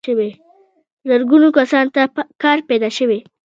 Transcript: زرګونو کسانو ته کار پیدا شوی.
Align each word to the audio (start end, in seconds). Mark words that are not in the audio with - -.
زرګونو 1.09 1.47
کسانو 1.57 1.91
ته 1.95 2.01
کار 2.43 2.57
پیدا 2.69 2.89
شوی. 2.97 3.19